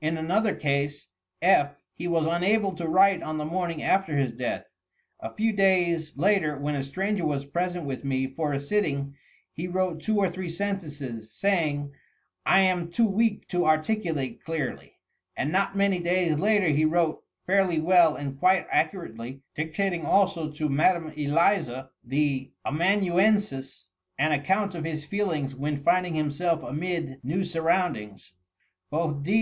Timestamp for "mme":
20.68-21.10